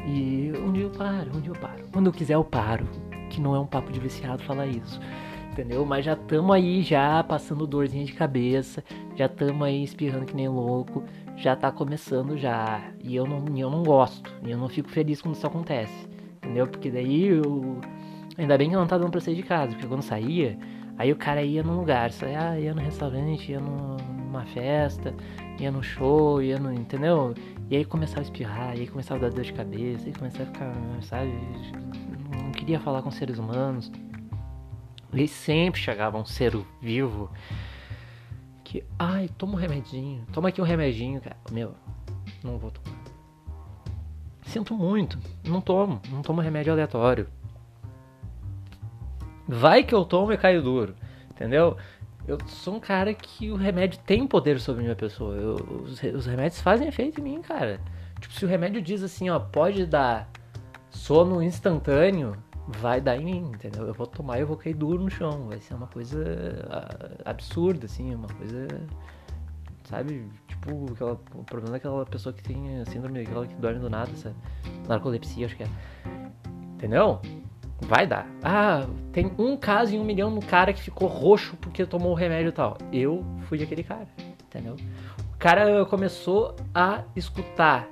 E 0.06 0.52
um 0.64 0.72
dia 0.72 0.84
eu 0.84 0.90
paro, 0.90 1.30
um 1.34 1.40
dia 1.40 1.50
eu 1.50 1.58
paro. 1.58 1.84
Quando 1.92 2.06
eu 2.06 2.12
quiser 2.12 2.34
eu 2.34 2.44
paro. 2.44 2.86
Que 3.30 3.40
não 3.40 3.56
é 3.56 3.58
um 3.58 3.66
papo 3.66 3.90
de 3.90 3.98
viciado 3.98 4.42
falar 4.42 4.66
isso. 4.66 5.00
Entendeu? 5.52 5.84
Mas 5.84 6.04
já 6.04 6.16
tamo 6.16 6.50
aí 6.52 6.82
já 6.82 7.22
passando 7.22 7.66
dorzinha 7.66 8.04
de 8.04 8.14
cabeça. 8.14 8.82
Já 9.14 9.28
tamo 9.28 9.64
aí 9.64 9.84
espirrando 9.84 10.24
que 10.24 10.34
nem 10.34 10.48
louco 10.48 11.04
já 11.36 11.56
tá 11.56 11.70
começando 11.70 12.36
já. 12.38 12.80
E 13.02 13.14
eu 13.14 13.26
não, 13.26 13.44
eu 13.56 13.70
não 13.70 13.82
gosto. 13.82 14.32
E 14.44 14.50
eu 14.50 14.58
não 14.58 14.68
fico 14.68 14.88
feliz 14.88 15.20
quando 15.20 15.34
isso 15.34 15.46
acontece. 15.46 16.08
Entendeu? 16.36 16.66
Porque 16.66 16.90
daí 16.90 17.26
eu. 17.26 17.78
Ainda 18.38 18.56
bem 18.56 18.70
que 18.70 18.76
eu 18.76 18.80
não 18.80 18.86
tá 18.86 18.96
dando 18.96 19.10
pra 19.10 19.20
sair 19.20 19.34
de 19.34 19.42
casa. 19.42 19.72
Porque 19.72 19.86
quando 19.86 20.02
saía, 20.02 20.58
aí 20.98 21.12
o 21.12 21.16
cara 21.16 21.42
ia 21.42 21.62
num 21.62 21.76
lugar. 21.76 22.10
Saia, 22.10 22.50
ah, 22.50 22.58
ia 22.58 22.74
no 22.74 22.80
restaurante, 22.80 23.52
ia 23.52 23.60
numa 23.60 24.44
festa, 24.46 25.14
ia 25.60 25.70
no 25.70 25.82
show, 25.82 26.42
ia 26.42 26.58
no. 26.58 26.72
Entendeu? 26.72 27.34
E 27.70 27.76
aí 27.76 27.84
começava 27.84 28.20
a 28.20 28.24
espirrar, 28.24 28.76
e 28.76 28.80
aí 28.80 28.86
começava 28.86 29.26
a 29.26 29.28
dar 29.28 29.34
dor 29.34 29.44
de 29.44 29.52
cabeça, 29.52 30.08
e 30.08 30.12
começava 30.12 30.44
a 30.44 30.46
ficar, 30.46 30.74
sabe? 31.02 31.32
Não 32.42 32.50
queria 32.52 32.78
falar 32.78 33.02
com 33.02 33.10
seres 33.10 33.38
humanos. 33.38 33.90
E 35.12 35.28
sempre 35.28 35.80
chegava 35.80 36.18
um 36.18 36.24
ser 36.24 36.56
vivo 36.80 37.30
que, 38.64 38.82
ai, 38.98 39.28
toma 39.36 39.52
um 39.52 39.56
remedinho, 39.56 40.24
toma 40.32 40.48
aqui 40.48 40.60
um 40.60 40.64
remedinho, 40.64 41.20
cara. 41.20 41.36
Meu, 41.50 41.74
não 42.42 42.58
vou 42.58 42.70
tomar. 42.70 42.96
Sinto 44.46 44.74
muito, 44.74 45.18
não 45.46 45.60
tomo, 45.60 46.00
não 46.10 46.22
tomo 46.22 46.40
remédio 46.40 46.72
aleatório. 46.72 47.28
Vai 49.46 49.84
que 49.84 49.94
eu 49.94 50.04
tomo 50.04 50.32
e 50.32 50.38
caio 50.38 50.62
duro, 50.62 50.94
entendeu? 51.30 51.76
Eu 52.26 52.38
sou 52.46 52.76
um 52.76 52.80
cara 52.80 53.12
que 53.12 53.50
o 53.50 53.56
remédio 53.56 53.98
tem 54.06 54.26
poder 54.26 54.60
sobre 54.60 54.82
minha 54.82 54.94
pessoa. 54.96 55.34
Eu, 55.34 55.54
os, 55.54 56.02
os 56.02 56.26
remédios 56.26 56.60
fazem 56.60 56.88
efeito 56.88 57.20
em 57.20 57.24
mim, 57.24 57.42
cara. 57.42 57.80
Tipo, 58.20 58.34
se 58.34 58.44
o 58.44 58.48
remédio 58.48 58.80
diz 58.80 59.02
assim, 59.02 59.28
ó, 59.28 59.38
pode 59.38 59.84
dar 59.84 60.30
sono 60.90 61.42
instantâneo, 61.42 62.36
vai 62.66 63.00
dar 63.00 63.16
em 63.16 63.24
mim, 63.24 63.50
entendeu? 63.54 63.86
Eu 63.86 63.94
vou 63.94 64.06
tomar 64.06 64.38
e 64.38 64.42
eu 64.42 64.46
vou 64.46 64.56
cair 64.56 64.74
duro 64.74 65.02
no 65.02 65.10
chão. 65.10 65.48
Vai 65.48 65.60
ser 65.60 65.74
uma 65.74 65.86
coisa 65.86 66.22
ah, 66.70 67.30
absurda, 67.30 67.86
assim, 67.86 68.14
uma 68.14 68.28
coisa. 68.28 68.68
Sabe? 69.84 70.28
Tipo, 70.46 70.92
aquela, 70.92 71.12
o 71.34 71.44
problema 71.44 71.72
daquela 71.72 72.06
pessoa 72.06 72.32
que 72.32 72.42
tem 72.42 72.84
síndrome, 72.86 73.20
aquela 73.20 73.46
que 73.46 73.54
dorme 73.56 73.80
do 73.80 73.90
nada, 73.90 74.10
essa 74.12 74.34
narcolepsia, 74.88 75.46
acho 75.46 75.56
que 75.56 75.64
é. 75.64 75.68
Entendeu? 76.74 77.20
Vai 77.82 78.06
dar. 78.06 78.26
Ah, 78.42 78.86
tem 79.12 79.32
um 79.38 79.56
caso 79.56 79.94
em 79.94 79.98
um 79.98 80.04
milhão 80.04 80.30
no 80.30 80.40
cara 80.40 80.72
que 80.72 80.80
ficou 80.80 81.08
roxo 81.08 81.56
porque 81.60 81.84
tomou 81.84 82.12
o 82.12 82.14
remédio 82.14 82.50
e 82.50 82.52
tal. 82.52 82.78
Eu 82.92 83.24
fui 83.48 83.62
aquele 83.62 83.82
cara, 83.82 84.06
entendeu? 84.46 84.76
O 85.34 85.38
cara 85.38 85.84
começou 85.86 86.54
a 86.72 87.02
escutar. 87.16 87.88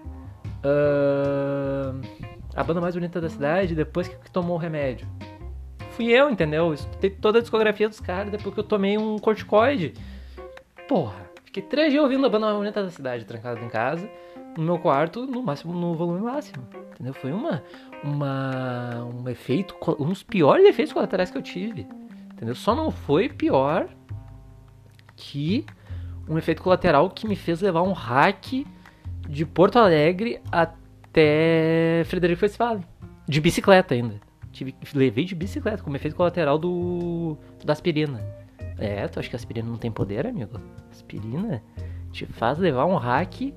Uh 0.63 2.20
a 2.55 2.65
banda 2.65 2.81
mais 2.81 2.95
bonita 2.95 3.21
da 3.21 3.29
cidade 3.29 3.75
depois 3.75 4.09
que 4.09 4.31
tomou 4.31 4.57
o 4.57 4.59
remédio. 4.59 5.07
Fui 5.93 6.07
eu, 6.07 6.31
entendeu? 6.31 6.67
Eu 6.67 6.75
escutei 6.75 7.11
toda 7.11 7.39
a 7.39 7.41
discografia 7.41 7.89
dos 7.89 8.01
caras 8.01 8.31
depois 8.31 8.55
que 8.55 8.61
eu 8.61 8.65
tomei 8.65 8.97
um 8.97 9.19
corticoide. 9.19 9.95
Porra, 10.89 11.17
fiquei 11.45 11.63
três 11.63 11.93
dias 11.93 12.03
ouvindo 12.03 12.25
a 12.27 12.29
banda 12.29 12.47
mais 12.47 12.59
bonita 12.59 12.83
da 12.83 12.91
cidade, 12.91 13.25
trancado 13.25 13.61
em 13.61 13.69
casa, 13.69 14.09
no 14.57 14.65
meu 14.65 14.79
quarto, 14.79 15.27
no 15.27 15.43
máximo, 15.43 15.73
no 15.73 15.95
volume 15.95 16.21
máximo. 16.21 16.67
Entendeu? 16.93 17.15
Foi 17.15 17.33
uma, 17.33 17.63
uma, 18.03 19.05
um 19.05 19.29
efeito, 19.29 19.77
um 19.99 20.09
dos 20.09 20.23
piores 20.23 20.67
efeitos 20.67 20.93
colaterais 20.93 21.31
que 21.31 21.39
eu 21.39 21.43
tive. 21.43 21.87
Entendeu? 22.33 22.55
Só 22.55 22.75
não 22.75 22.91
foi 22.91 23.29
pior 23.29 23.89
que 25.17 25.67
um 26.29 26.39
efeito 26.39 26.63
colateral 26.63 27.11
que 27.11 27.29
me 27.29 27.37
fez 27.37 27.61
levar 27.61 27.83
um 27.83 27.93
hack 27.93 28.65
de 29.29 29.45
Porto 29.45 29.79
Alegre 29.79 30.41
até 30.51 30.80
Frederico 32.07 32.45
Westphalen. 32.45 32.85
De 33.27 33.41
bicicleta 33.41 33.95
ainda. 33.95 34.21
Tive, 34.53 34.75
levei 34.95 35.25
de 35.25 35.35
bicicleta, 35.35 35.83
como 35.83 35.97
efeito 35.97 36.17
colateral 36.17 36.59
do 36.59 37.37
da 37.65 37.73
aspirina. 37.73 38.21
É, 38.79 39.07
tu 39.07 39.21
acha 39.21 39.29
que 39.29 39.37
a 39.37 39.39
aspirina 39.39 39.69
não 39.69 39.77
tem 39.77 39.91
poder, 39.91 40.27
amigo? 40.27 40.59
Aspirina 40.91 41.63
te 42.11 42.27
faz 42.27 42.59
levar 42.59 42.87
um 42.87 42.97
hack 42.97 43.53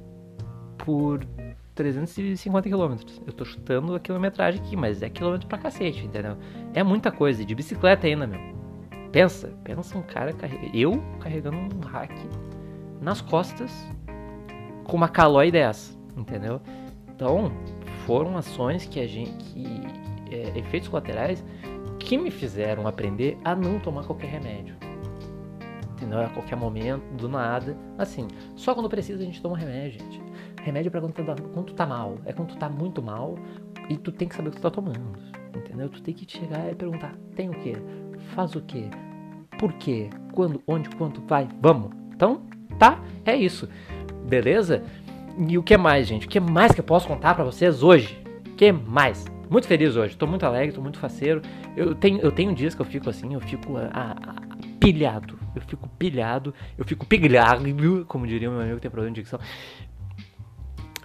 por 0.77 1.25
350 1.73 2.69
km. 2.69 2.95
Eu 3.25 3.33
tô 3.33 3.45
chutando 3.45 3.95
a 3.95 3.99
quilometragem 3.99 4.61
aqui, 4.61 4.75
mas 4.75 5.01
é 5.01 5.09
quilômetro 5.09 5.47
pra 5.47 5.57
cacete, 5.57 6.05
entendeu? 6.05 6.37
É 6.73 6.83
muita 6.83 7.11
coisa, 7.11 7.43
de 7.43 7.55
bicicleta 7.55 8.05
ainda, 8.05 8.27
meu. 8.27 8.39
Pensa, 9.11 9.47
pensa 9.63 9.97
um 9.97 10.01
cara, 10.01 10.31
eu 10.73 11.01
carregando 11.19 11.57
um 11.57 11.79
hack 11.87 12.11
nas 13.01 13.21
costas 13.21 13.71
com 14.83 14.97
uma 14.97 15.07
calói 15.07 15.51
dessa, 15.51 15.97
entendeu? 16.17 16.61
Então, 17.15 17.51
foram 18.05 18.37
ações 18.37 18.85
que 18.85 18.99
a 18.99 19.07
gente, 19.07 19.31
que, 19.45 19.65
é, 20.31 20.57
efeitos 20.57 20.89
colaterais 20.89 21.43
que 21.99 22.17
me 22.17 22.31
fizeram 22.31 22.87
aprender 22.87 23.37
a 23.43 23.55
não 23.55 23.79
tomar 23.79 24.03
qualquer 24.03 24.27
remédio. 24.27 24.75
Entendeu? 25.93 26.19
A 26.19 26.29
qualquer 26.29 26.57
momento, 26.57 27.03
do 27.15 27.29
nada. 27.29 27.77
Assim, 27.97 28.27
só 28.55 28.73
quando 28.73 28.89
precisa 28.89 29.21
a 29.21 29.25
gente 29.25 29.41
toma 29.41 29.57
remédio, 29.57 30.01
gente. 30.01 30.21
Remédio 30.61 30.89
é 30.89 30.91
pra 30.91 31.01
quando, 31.01 31.13
tá, 31.13 31.35
quando 31.53 31.65
tu 31.67 31.73
tá 31.73 31.85
mal. 31.85 32.17
É 32.25 32.33
quando 32.33 32.49
tu 32.49 32.57
tá 32.57 32.69
muito 32.69 33.01
mal 33.01 33.35
e 33.89 33.97
tu 33.97 34.11
tem 34.11 34.27
que 34.27 34.35
saber 34.35 34.49
o 34.49 34.51
que 34.51 34.57
tu 34.57 34.63
tá 34.63 34.71
tomando. 34.71 35.17
Entendeu? 35.55 35.89
Tu 35.89 36.01
tem 36.01 36.13
que 36.13 36.29
chegar 36.29 36.71
e 36.71 36.75
perguntar: 36.75 37.15
tem 37.35 37.49
o 37.49 37.53
quê? 37.53 37.75
Faz 38.35 38.55
o 38.55 38.61
quê? 38.61 38.89
Por 39.57 39.71
quê? 39.73 40.09
Quando? 40.33 40.61
Onde? 40.67 40.89
Quanto? 40.89 41.21
Vai? 41.21 41.47
Vamos? 41.61 41.91
Então, 42.13 42.41
tá? 42.77 43.01
É 43.25 43.35
isso. 43.35 43.69
Beleza? 44.27 44.83
E 45.37 45.57
o 45.57 45.63
que 45.63 45.75
mais, 45.77 46.07
gente? 46.07 46.27
O 46.27 46.29
que 46.29 46.39
mais 46.39 46.71
que 46.71 46.79
eu 46.79 46.83
posso 46.83 47.07
contar 47.07 47.33
para 47.33 47.43
vocês 47.43 47.81
hoje? 47.81 48.17
O 48.47 48.55
que 48.55 48.71
mais? 48.71 49.25
Muito 49.49 49.67
feliz 49.67 49.95
hoje, 49.95 50.15
tô 50.15 50.25
muito 50.25 50.45
alegre, 50.45 50.73
tô 50.73 50.81
muito 50.81 50.99
faceiro. 50.99 51.41
Eu 51.75 51.95
tenho, 51.95 52.19
eu 52.19 52.31
tenho 52.31 52.53
dias 52.53 52.73
que 52.75 52.81
eu 52.81 52.85
fico 52.85 53.09
assim, 53.09 53.33
eu 53.33 53.39
fico 53.39 53.77
ah, 53.77 54.15
ah, 54.21 54.35
pilhado. 54.79 55.37
Eu 55.55 55.61
fico 55.61 55.87
pilhado, 55.89 56.53
eu 56.77 56.85
fico 56.85 57.05
pilhado, 57.05 57.63
como 58.07 58.25
diria 58.25 58.49
meu 58.49 58.59
amigo 58.59 58.75
que 58.75 58.81
tem 58.81 58.91
problema 58.91 59.13
de 59.13 59.21
dicção. 59.21 59.39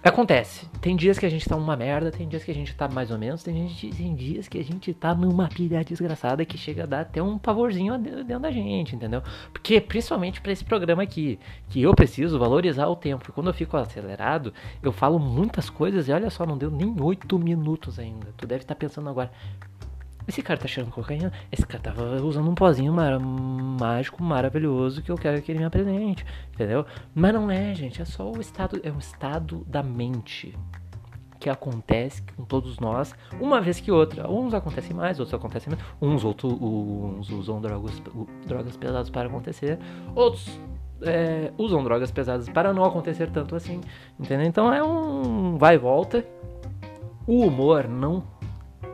Acontece. 0.01 0.65
Tem 0.79 0.95
dias 0.95 1.19
que 1.19 1.25
a 1.25 1.29
gente 1.29 1.47
tá 1.47 1.57
uma 1.57 1.75
merda, 1.75 2.09
tem 2.09 2.27
dias 2.27 2.43
que 2.43 2.51
a 2.51 2.53
gente 2.53 2.73
tá 2.73 2.87
mais 2.87 3.11
ou 3.11 3.17
menos, 3.17 3.43
tem, 3.43 3.67
gente, 3.67 3.89
tem 3.89 4.15
dias 4.15 4.47
que 4.47 4.57
a 4.57 4.63
gente 4.63 4.93
tá 4.93 5.13
numa 5.13 5.49
pilha 5.49 5.83
desgraçada 5.83 6.45
que 6.45 6.57
chega 6.57 6.83
a 6.83 6.85
dar 6.85 7.01
até 7.01 7.21
um 7.21 7.37
pavorzinho 7.37 7.97
dentro 7.97 8.39
da 8.39 8.49
gente, 8.49 8.95
entendeu? 8.95 9.21
Porque, 9.51 9.81
principalmente 9.81 10.39
para 10.39 10.53
esse 10.53 10.63
programa 10.63 11.03
aqui, 11.03 11.37
que 11.67 11.81
eu 11.81 11.93
preciso 11.93 12.39
valorizar 12.39 12.87
o 12.87 12.95
tempo. 12.95 13.33
Quando 13.33 13.47
eu 13.47 13.53
fico 13.53 13.75
acelerado, 13.75 14.53
eu 14.81 14.93
falo 14.93 15.19
muitas 15.19 15.69
coisas 15.69 16.07
e 16.07 16.13
olha 16.13 16.29
só, 16.29 16.45
não 16.45 16.57
deu 16.57 16.71
nem 16.71 16.95
oito 17.01 17.37
minutos 17.37 17.99
ainda. 17.99 18.27
Tu 18.37 18.47
deve 18.47 18.63
estar 18.63 18.75
tá 18.75 18.79
pensando 18.79 19.09
agora, 19.09 19.31
esse 20.29 20.41
cara 20.41 20.59
tá 20.59 20.67
cheirando 20.67 20.91
cocaína. 20.91 21.31
Esse 21.51 21.65
cara 21.65 21.83
tava 21.83 22.21
usando 22.21 22.49
um 22.49 22.55
pozinho 22.55 22.93
mar 22.93 23.19
mágico 23.19 24.21
maravilhoso 24.23 25.01
que 25.01 25.11
eu 25.11 25.15
quero 25.15 25.41
que 25.41 25.51
ele 25.51 25.59
me 25.59 25.65
apresente. 25.65 26.25
Entendeu? 26.53 26.85
Mas 27.13 27.33
não 27.33 27.49
é, 27.49 27.73
gente. 27.73 28.01
É 28.01 28.05
só 28.05 28.31
o 28.31 28.39
estado. 28.39 28.79
É 28.83 28.91
um 28.91 28.99
estado 28.99 29.65
da 29.67 29.81
mente 29.81 30.55
que 31.39 31.49
acontece 31.49 32.21
com 32.35 32.43
todos 32.43 32.79
nós, 32.79 33.15
uma 33.39 33.61
vez 33.61 33.79
que 33.79 33.91
outra. 33.91 34.29
Uns 34.29 34.53
acontecem 34.53 34.95
mais, 34.95 35.19
outros 35.19 35.33
acontecem 35.33 35.71
menos. 35.71 35.85
Uns, 36.01 36.23
uns 36.25 37.29
usam 37.29 37.61
drogas, 37.61 38.01
drogas 38.45 38.75
pesadas 38.75 39.09
para 39.09 39.29
acontecer. 39.29 39.79
Outros 40.13 40.59
é, 41.01 41.51
usam 41.57 41.83
drogas 41.83 42.11
pesadas 42.11 42.49
para 42.49 42.73
não 42.73 42.83
acontecer 42.83 43.31
tanto 43.31 43.55
assim. 43.55 43.79
Entendeu? 44.19 44.45
Então 44.45 44.73
é 44.73 44.83
um 44.83 45.57
vai 45.57 45.75
e 45.75 45.77
volta. 45.77 46.25
O 47.25 47.45
humor 47.45 47.87
não 47.87 48.23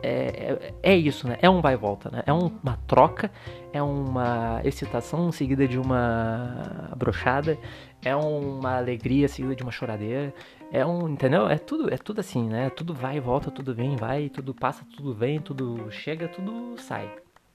é, 0.02 0.72
é, 0.82 0.92
é, 0.92 0.96
isso, 0.96 1.28
né? 1.28 1.36
É 1.40 1.48
um 1.48 1.60
vai 1.60 1.74
e 1.74 1.76
volta, 1.76 2.10
né? 2.10 2.22
É 2.26 2.32
uma 2.32 2.76
troca, 2.86 3.30
é 3.72 3.82
uma 3.82 4.60
excitação 4.64 5.30
seguida 5.32 5.66
de 5.66 5.78
uma 5.78 6.90
brochada, 6.96 7.58
é 8.04 8.14
uma 8.14 8.76
alegria 8.76 9.28
seguida 9.28 9.54
de 9.54 9.62
uma 9.62 9.72
choradeira, 9.72 10.32
é 10.72 10.84
um, 10.84 11.08
entendeu? 11.08 11.48
É 11.48 11.58
tudo, 11.58 11.92
é 11.92 11.96
tudo 11.96 12.20
assim, 12.20 12.48
né? 12.48 12.70
Tudo 12.70 12.94
vai 12.94 13.16
e 13.16 13.20
volta, 13.20 13.50
tudo 13.50 13.74
vem, 13.74 13.96
vai, 13.96 14.28
tudo 14.28 14.54
passa, 14.54 14.84
tudo 14.96 15.14
vem, 15.14 15.40
tudo 15.40 15.90
chega, 15.90 16.28
tudo 16.28 16.76
sai, 16.78 17.10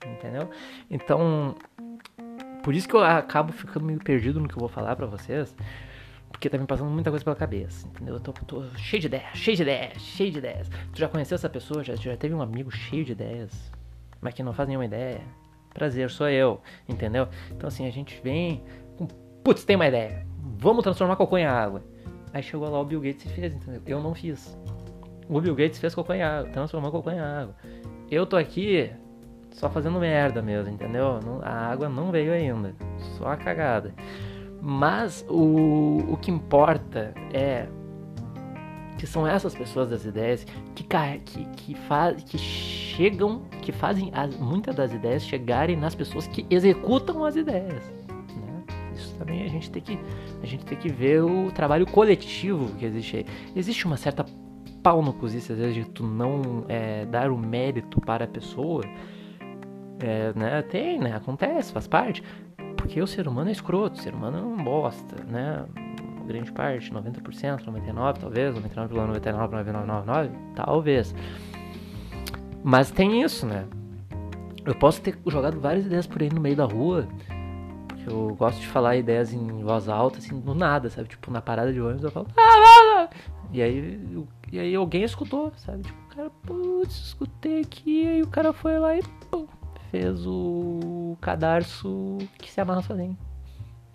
entendeu? 0.06 0.50
Então, 0.90 1.56
por 2.64 2.74
isso 2.74 2.88
que 2.88 2.96
eu 2.96 3.04
acabo 3.04 3.52
ficando 3.52 3.86
meio 3.86 4.00
perdido 4.00 4.40
no 4.40 4.48
que 4.48 4.56
eu 4.56 4.60
vou 4.60 4.70
falar 4.70 4.96
para 4.96 5.06
vocês, 5.06 5.56
porque 6.32 6.50
tá 6.50 6.58
me 6.58 6.66
passando 6.66 6.90
muita 6.90 7.10
coisa 7.10 7.24
pela 7.24 7.36
cabeça, 7.36 7.88
entendeu? 7.88 8.16
Eu 8.16 8.20
tô, 8.20 8.32
tô, 8.32 8.64
cheio 8.78 9.02
de 9.02 9.08
ideias, 9.08 9.38
cheio 9.38 9.58
de 9.58 9.64
ideias, 9.64 10.02
cheio 10.02 10.32
de 10.32 10.38
ideias. 10.38 10.70
Tu 10.94 11.00
já 11.00 11.08
conheceu 11.08 11.36
essa 11.36 11.50
pessoa? 11.50 11.84
Já, 11.84 11.96
já 11.96 12.16
teve 12.18 12.34
um 12.34 12.42
amigo 12.42 12.72
cheio 12.72 13.06
de 13.06 13.12
ideias, 13.12 13.72
mas 14.20 14.34
que 14.34 14.42
não 14.42 14.54
faz 14.54 14.68
nenhuma 14.68 14.86
ideia? 14.86 15.22
Prazer, 15.74 16.10
sou 16.10 16.30
eu, 16.30 16.62
entendeu? 16.88 17.28
Então 17.52 17.68
assim, 17.68 17.88
a 17.88 17.92
gente 17.92 18.20
vem 18.24 18.64
com, 18.98 19.08
putz, 19.44 19.64
tem 19.64 19.76
uma 19.76 19.88
ideia, 19.88 20.26
vamos 20.58 20.84
transformar 20.84 21.16
cocô 21.16 21.38
em 21.38 21.46
água. 21.46 21.84
Aí 22.34 22.42
chegou 22.42 22.70
lá 22.70 22.80
o 22.80 22.86
Bill 22.86 23.02
Gates 23.02 23.26
e 23.26 23.30
fez, 23.30 23.54
entendeu? 23.54 23.82
Eu 23.86 24.02
não 24.02 24.16
fiz. 24.16 24.58
O 25.28 25.40
Bill 25.40 25.56
Gates 25.56 25.80
fez 25.80 25.94
cocô 25.94 26.14
em 26.14 26.22
água, 26.22 26.50
transformou 26.52 26.92
cocô 26.92 27.12
em 27.12 27.20
água. 27.20 27.56
Eu 28.10 28.26
tô 28.26 28.38
aqui 28.38 28.92
só 29.52 29.70
fazendo 29.70 30.00
merda 30.00 30.42
mesmo, 30.42 30.74
entendeu? 30.74 31.20
a 31.42 31.72
água 31.72 31.90
não 31.90 32.12
veio 32.12 32.34
ainda, 32.34 32.74
só 33.18 33.28
a 33.28 33.38
cagada. 33.38 33.94
Mas 34.62 35.26
o, 35.28 36.14
o 36.14 36.18
que 36.18 36.30
importa 36.30 37.14
é 37.34 37.68
que 38.98 39.08
são 39.08 39.26
essas 39.26 39.56
pessoas 39.56 39.90
das 39.90 40.06
ideias 40.06 40.46
que, 40.76 40.84
que, 40.84 41.46
que, 41.58 41.74
faz, 41.74 42.24
que 42.24 42.38
chegam, 42.38 43.42
que 43.62 43.72
fazem 43.72 44.12
as, 44.14 44.38
muitas 44.38 44.76
das 44.76 44.94
ideias 44.94 45.24
chegarem 45.24 45.76
nas 45.76 45.96
pessoas 45.96 46.28
que 46.28 46.46
executam 46.52 47.26
as 47.26 47.36
ideias. 47.36 47.92
Né? 48.08 48.64
Isso 48.94 49.16
também 49.18 49.44
a 49.44 49.48
gente 49.48 49.72
tem 49.72 49.82
que 49.82 49.98
a 50.44 50.46
gente 50.46 50.64
tem 50.66 50.78
que 50.78 50.90
ver 50.90 51.24
o 51.24 51.52
trabalho 51.52 51.88
coletivo 51.88 52.76
que 52.76 52.86
existe 52.86 53.18
aí. 53.18 53.26
Existe 53.56 53.86
uma 53.86 53.98
certa 53.98 54.24
pau 54.84 55.02
no 55.02 55.14
cozice, 55.14 55.52
às 55.52 55.58
vezes, 55.58 55.76
de 55.76 55.86
tu 55.86 56.04
não 56.04 56.66
é, 56.68 57.06
dar 57.06 57.32
o 57.32 57.38
mérito 57.38 58.00
para 58.02 58.26
a 58.26 58.28
pessoa. 58.28 58.84
É, 60.00 60.34
né? 60.36 60.62
Tem, 60.64 61.00
né? 61.00 61.16
Acontece, 61.16 61.72
faz 61.72 61.88
parte. 61.88 62.24
Porque 62.82 63.00
o 63.00 63.06
ser 63.06 63.28
humano 63.28 63.50
é 63.50 63.52
escroto, 63.52 64.00
o 64.00 64.02
ser 64.02 64.14
humano 64.14 64.38
é 64.40 64.42
um 64.42 64.58
bosta, 64.58 65.24
né? 65.24 65.64
Grande 66.26 66.52
parte, 66.52 66.92
90%, 66.92 67.64
99% 67.64 68.18
talvez, 68.20 68.56
99,9999, 68.56 70.32
talvez. 70.56 71.16
Mas 72.64 72.90
tem 72.90 73.22
isso, 73.22 73.46
né? 73.46 73.66
Eu 74.66 74.74
posso 74.74 75.00
ter 75.00 75.16
jogado 75.28 75.60
várias 75.60 75.86
ideias 75.86 76.08
por 76.08 76.24
aí 76.24 76.30
no 76.30 76.42
meio 76.42 76.56
da 76.56 76.66
rua, 76.66 77.08
porque 77.88 78.10
eu 78.10 78.36
gosto 78.36 78.60
de 78.60 78.68
falar 78.68 78.96
ideias 78.98 79.32
em 79.32 79.64
voz 79.64 79.88
alta, 79.88 80.18
assim, 80.18 80.40
do 80.40 80.56
nada, 80.56 80.90
sabe? 80.90 81.08
Tipo, 81.08 81.30
na 81.32 81.42
parada 81.42 81.72
de 81.72 81.80
ônibus 81.80 82.04
eu 82.04 82.12
falo. 82.12 82.28
Ah, 82.36 82.42
ah, 82.42 83.04
ah. 83.04 83.10
E 83.54 83.62
aí, 83.62 84.26
e 84.52 84.60
aí 84.60 84.74
alguém 84.74 85.04
escutou, 85.04 85.52
sabe? 85.56 85.84
Tipo, 85.84 86.00
o 86.00 86.16
cara, 86.16 86.30
putz, 86.48 86.96
escutei 86.96 87.62
aqui, 87.62 88.08
aí 88.08 88.22
o 88.24 88.28
cara 88.28 88.52
foi 88.54 88.80
lá 88.80 88.98
e 88.98 89.04
pum, 89.30 89.46
fez 89.92 90.26
o 90.26 91.01
cadarço 91.20 92.18
que 92.38 92.52
se 92.52 92.62
amarra 92.62 92.82
sozinho. 92.82 93.18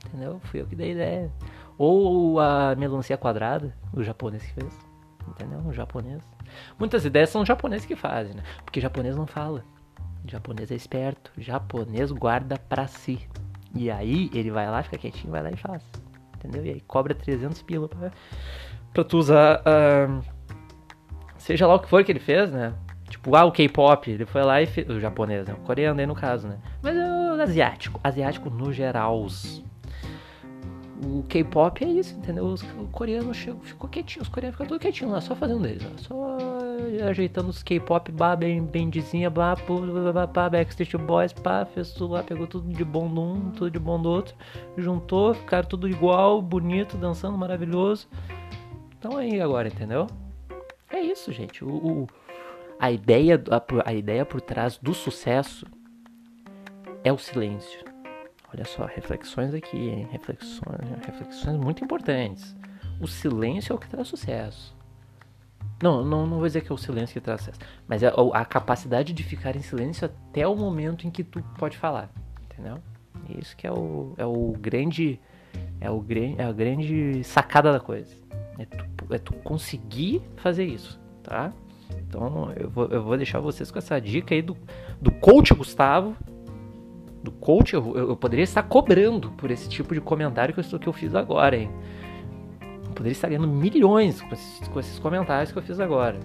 Entendeu? 0.07 0.41
Fui 0.45 0.61
eu 0.61 0.67
que 0.67 0.77
dei 0.77 0.93
ideia. 0.93 1.31
Ou 1.79 2.41
a 2.41 2.75
melancia 2.77 3.17
quadrada, 3.17 3.75
o 3.93 4.03
japonês 4.03 4.43
que 4.43 4.53
fez. 4.53 4.87
Entendeu? 5.29 5.61
O 5.61 5.73
japonês. 5.73 6.23
Muitas 6.79 7.05
ideias 7.05 7.31
são 7.31 7.45
japoneses 7.45 7.87
que 7.87 7.97
fazem, 7.97 8.35
né? 8.35 8.43
Porque 8.65 8.81
japonês 8.81 9.17
não 9.17 9.27
fala. 9.27 9.65
O 10.25 10.31
japonês 10.31 10.71
é 10.71 10.75
esperto. 10.75 11.33
O 11.37 11.43
japonês 11.43 12.11
guarda 12.11 12.57
pra 12.57 12.87
si. 12.87 13.29
E 13.75 13.91
aí 13.91 14.31
ele 14.33 14.51
vai 14.51 14.71
lá, 14.71 14.83
fica 14.83 14.97
quietinho, 14.97 15.31
vai 15.31 15.43
lá 15.43 15.51
e 15.51 15.57
faz. 15.57 15.85
Entendeu? 16.37 16.65
E 16.65 16.71
aí 16.71 16.81
cobra 16.81 17.15
300 17.15 17.61
pila 17.63 17.89
pra, 17.89 18.11
pra 18.93 19.05
tu 19.05 19.19
usar. 19.19 19.61
Uh, 19.61 20.23
seja 21.37 21.67
lá 21.67 21.75
o 21.75 21.81
que 21.81 21.89
for 21.89 22.03
que 22.05 22.13
ele 22.13 22.21
fez, 22.21 22.51
né? 22.51 22.73
Tipo, 23.09 23.37
ah, 23.37 23.45
o 23.45 23.53
K-pop, 23.53 24.11
ele 24.11 24.27
foi 24.27 24.43
lá 24.43 24.61
e 24.63 24.67
fez. 24.67 24.89
O 24.89 24.99
japonês, 24.99 25.47
né? 25.47 25.55
O 25.55 25.59
coreano 25.59 26.01
aí 26.01 26.07
no 26.07 26.15
caso, 26.15 26.49
né? 26.49 26.59
Mas 26.83 26.97
é 26.97 27.05
o 27.05 27.06
asiático. 27.47 28.01
Asiático 28.03 28.51
no 28.51 28.73
geral. 28.73 29.27
O 31.05 31.23
K-pop 31.25 31.85
é 31.85 31.89
isso, 31.89 32.15
entendeu? 32.17 32.47
Os, 32.47 32.63
o 32.63 32.89
coreano 32.91 33.35
chegou, 33.35 33.61
ficou 33.61 33.89
quietinho, 33.89 34.23
os 34.23 34.29
coreanos 34.31 34.55
ficam 34.55 34.67
tudo 34.67 34.81
quietinho 34.81 35.11
lá, 35.11 35.21
só 35.21 35.37
fazendo 35.37 35.61
deles, 35.61 35.87
só 35.99 36.39
ajeitando 37.07 37.51
os 37.51 37.63
K-pop, 37.63 38.11
bah, 38.13 38.35
bem, 38.35 38.63
bendizinha, 38.63 39.29
bah, 39.29 39.57
pá, 40.33 40.49
Backstreet 40.49 40.97
Boys, 40.97 41.35
pá, 41.35 41.67
fez 41.67 41.93
tudo 41.93 42.15
lá, 42.15 42.23
pegou 42.23 42.47
tudo 42.47 42.73
de 42.73 42.83
bom 42.83 43.13
de 43.13 43.21
um, 43.21 43.51
tudo 43.51 43.71
de 43.71 43.79
bom 43.79 44.01
do 44.01 44.09
outro, 44.09 44.35
juntou, 44.79 45.35
ficaram 45.35 45.69
tudo 45.69 45.87
igual, 45.87 46.41
bonito, 46.41 46.97
dançando, 46.97 47.37
maravilhoso. 47.37 48.09
Então 48.99 49.19
aí 49.19 49.39
agora, 49.39 49.69
entendeu? 49.69 50.07
É 50.91 50.99
isso, 50.99 51.31
gente. 51.31 51.63
o, 51.63 51.69
o 51.69 52.07
a 52.79 52.91
ideia, 52.91 53.43
a, 53.51 53.91
a 53.91 53.95
ideia 53.95 54.25
por 54.25 54.41
trás 54.41 54.79
do 54.79 54.93
sucesso 54.95 55.67
é 57.07 57.13
o 57.13 57.19
silêncio. 57.19 57.85
Olha 58.53 58.65
só, 58.65 58.85
reflexões 58.85 59.55
aqui, 59.55 59.77
hein? 59.77 60.09
Reflexões, 60.11 60.81
reflexões 61.07 61.57
muito 61.57 61.85
importantes. 61.85 62.57
O 63.01 63.07
silêncio 63.07 63.73
é 63.73 63.77
o 63.77 63.79
que 63.79 63.89
traz 63.89 64.09
sucesso. 64.09 64.75
Não, 65.81 66.05
não, 66.05 66.27
não 66.27 66.39
vou 66.39 66.47
dizer 66.47 66.63
que 66.63 66.73
é 66.73 66.75
o 66.75 66.79
silêncio 66.79 67.15
que 67.15 67.21
traz 67.21 67.43
sucesso, 67.43 67.61
mas 67.87 68.03
é 68.03 68.13
a 68.33 68.45
capacidade 68.45 69.13
de 69.13 69.23
ficar 69.23 69.55
em 69.55 69.63
silêncio 69.63 70.07
até 70.07 70.49
o 70.49 70.57
momento 70.57 71.07
em 71.07 71.11
que 71.11 71.23
tu 71.23 71.41
pode 71.57 71.77
falar, 71.77 72.11
entendeu? 72.45 72.79
Isso 73.39 73.57
que 73.57 73.69
é 73.69 73.73
o, 73.73 74.15
é 74.17 74.27
o 74.27 74.53
grande 74.59 75.21
é 75.81 75.89
o 75.89 76.05
é 76.37 76.43
a 76.43 76.53
grande 76.53 77.23
sacada 77.23 77.73
da 77.73 77.79
coisa. 77.79 78.13
É 78.59 78.65
tu, 78.65 79.15
é 79.15 79.19
tu 79.19 79.33
conseguir 79.35 80.23
fazer 80.37 80.65
isso, 80.65 80.99
tá? 81.23 81.53
Então 81.99 82.53
eu 82.57 82.69
vou, 82.69 82.87
eu 82.89 83.03
vou 83.05 83.17
deixar 83.17 83.39
vocês 83.39 83.71
com 83.71 83.79
essa 83.79 84.01
dica 84.01 84.35
aí 84.35 84.43
do, 84.43 84.57
do 85.01 85.13
coach 85.13 85.55
Gustavo. 85.55 86.17
Do 87.27 87.33
coach, 87.33 87.75
eu, 87.75 87.97
eu 87.97 88.17
poderia 88.17 88.45
estar 88.45 88.63
cobrando 88.63 89.33
por 89.33 89.51
esse 89.51 89.69
tipo 89.69 89.93
de 89.93 90.01
comentário 90.01 90.55
que 90.55 90.61
eu, 90.61 90.79
que 90.79 90.87
eu 90.87 90.93
fiz 90.93 91.13
agora, 91.13 91.57
hein? 91.57 91.69
Eu 92.61 92.93
poderia 92.93 93.11
estar 93.11 93.29
ganhando 93.29 93.49
milhões 93.49 94.23
com 94.23 94.33
esses, 94.33 94.69
com 94.69 94.79
esses 94.79 94.97
comentários 95.01 95.51
que 95.51 95.59
eu 95.59 95.63
fiz 95.63 95.81
agora. 95.81 96.21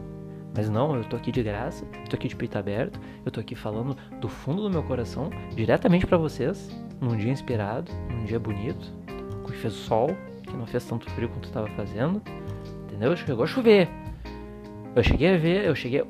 Mas 0.56 0.70
não, 0.70 0.96
eu 0.96 1.04
tô 1.04 1.16
aqui 1.16 1.32
de 1.32 1.42
graça, 1.42 1.84
eu 1.92 2.08
tô 2.08 2.16
aqui 2.16 2.28
de 2.28 2.36
peito 2.36 2.56
aberto, 2.56 3.00
eu 3.26 3.32
tô 3.32 3.40
aqui 3.40 3.56
falando 3.56 3.98
do 4.20 4.30
fundo 4.30 4.62
do 4.62 4.70
meu 4.70 4.84
coração, 4.84 5.32
diretamente 5.56 6.06
para 6.06 6.20
vocês, 6.20 6.70
num 7.02 7.18
dia 7.18 7.32
inspirado, 7.32 7.92
num 8.08 8.26
dia 8.26 8.40
bonito, 8.40 8.94
que 9.44 9.58
fez 9.58 9.74
sol, 9.74 10.16
que 10.44 10.56
não 10.56 10.68
fez 10.68 10.86
tanto 10.86 11.10
frio 11.10 11.30
quanto 11.30 11.46
estava 11.46 11.68
fazendo, 11.70 12.22
entendeu? 12.84 13.18
Chegou 13.18 13.44
a 13.44 13.48
chover. 13.48 13.90
Eu 14.96 15.02
cheguei 15.02 15.34
a 15.34 15.38
ver, 15.38 15.66
eu 15.66 15.74
cheguei. 15.74 16.04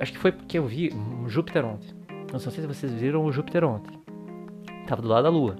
Acho 0.00 0.12
que 0.12 0.18
foi 0.18 0.32
porque 0.32 0.56
eu 0.56 0.66
vi 0.66 0.90
Júpiter 1.26 1.66
ontem. 1.66 1.90
Eu 2.08 2.32
não 2.32 2.40
sei 2.40 2.52
se 2.52 2.66
vocês 2.66 2.94
viram 2.94 3.26
o 3.26 3.30
Júpiter 3.30 3.62
ontem. 3.62 4.07
Tava 4.88 5.02
do 5.02 5.08
lado 5.08 5.24
da 5.24 5.28
Lua. 5.28 5.54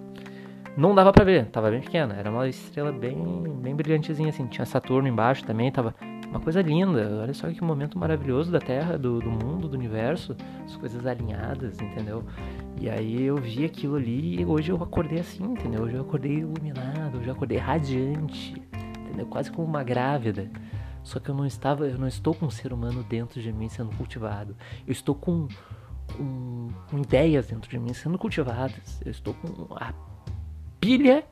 Não 0.74 0.94
dava 0.94 1.12
pra 1.12 1.22
ver, 1.22 1.46
tava 1.50 1.70
bem 1.70 1.82
pequena. 1.82 2.14
Era 2.14 2.30
uma 2.30 2.48
estrela 2.48 2.90
bem, 2.90 3.42
bem 3.60 3.76
brilhantezinha, 3.76 4.30
assim. 4.30 4.46
Tinha 4.46 4.64
Saturno 4.64 5.06
embaixo 5.06 5.44
também, 5.44 5.70
tava 5.70 5.94
uma 6.30 6.40
coisa 6.40 6.62
linda. 6.62 7.18
Olha 7.20 7.34
só 7.34 7.50
que 7.50 7.62
momento 7.62 7.98
maravilhoso 7.98 8.50
da 8.50 8.58
Terra, 8.58 8.96
do, 8.96 9.18
do 9.18 9.30
mundo, 9.30 9.68
do 9.68 9.76
universo. 9.76 10.34
As 10.64 10.76
coisas 10.76 11.04
alinhadas, 11.04 11.78
entendeu? 11.78 12.24
E 12.80 12.88
aí 12.88 13.22
eu 13.22 13.36
vi 13.36 13.66
aquilo 13.66 13.96
ali 13.96 14.40
e 14.40 14.46
hoje 14.46 14.72
eu 14.72 14.82
acordei 14.82 15.20
assim, 15.20 15.44
entendeu? 15.44 15.82
Hoje 15.82 15.96
eu 15.96 16.00
acordei 16.00 16.38
iluminado, 16.38 17.18
hoje 17.18 17.26
eu 17.26 17.34
acordei 17.34 17.58
radiante, 17.58 18.54
entendeu? 19.00 19.26
Quase 19.26 19.52
como 19.52 19.68
uma 19.68 19.82
grávida. 19.82 20.50
Só 21.02 21.20
que 21.20 21.28
eu 21.28 21.34
não 21.34 21.44
estava, 21.44 21.86
eu 21.86 21.98
não 21.98 22.08
estou 22.08 22.34
com 22.34 22.46
um 22.46 22.50
ser 22.50 22.72
humano 22.72 23.02
dentro 23.02 23.42
de 23.42 23.52
mim 23.52 23.68
sendo 23.68 23.94
cultivado. 23.96 24.56
Eu 24.86 24.92
estou 24.92 25.14
com, 25.14 25.48
com, 26.16 26.68
com 26.90 26.98
ideias 26.98 27.46
dentro 27.46 27.70
de 27.70 27.78
mim 27.78 27.92
sendo 27.92 28.18
cultivadas. 28.18 29.00
Eu 29.04 29.10
estou 29.10 29.34
com 29.34 29.74
a 29.74 29.92
pilha 30.80 31.24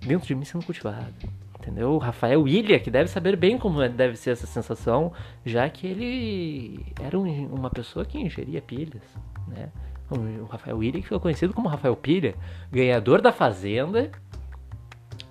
dentro 0.00 0.26
de 0.26 0.34
mim 0.34 0.44
sendo 0.44 0.64
cultivada. 0.64 1.12
Entendeu? 1.58 1.92
O 1.92 1.98
Rafael 1.98 2.46
Ilha, 2.46 2.78
que 2.78 2.90
deve 2.90 3.08
saber 3.08 3.36
bem 3.36 3.56
como 3.56 3.80
é, 3.80 3.88
deve 3.88 4.16
ser 4.16 4.30
essa 4.30 4.46
sensação, 4.46 5.12
já 5.46 5.68
que 5.70 5.86
ele 5.86 6.92
era 7.02 7.18
um, 7.18 7.46
uma 7.46 7.70
pessoa 7.70 8.04
que 8.04 8.18
ingeria 8.18 8.60
pilhas, 8.60 9.02
né? 9.48 9.70
O 10.10 10.44
Rafael 10.44 10.82
Ilha, 10.82 10.98
que 10.98 11.04
ficou 11.04 11.18
conhecido 11.18 11.54
como 11.54 11.66
Rafael 11.66 11.96
Pilha, 11.96 12.34
ganhador 12.70 13.22
da 13.22 13.32
Fazenda, 13.32 14.12